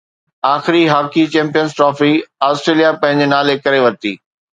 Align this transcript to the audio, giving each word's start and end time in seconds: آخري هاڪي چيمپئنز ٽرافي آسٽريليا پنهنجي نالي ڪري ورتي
آخري 0.51 0.79
هاڪي 0.93 1.25
چيمپئنز 1.35 1.75
ٽرافي 1.79 2.09
آسٽريليا 2.47 2.89
پنهنجي 3.05 3.29
نالي 3.35 3.59
ڪري 3.67 3.83
ورتي 3.85 4.15